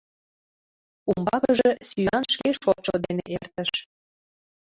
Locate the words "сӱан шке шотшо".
1.89-2.95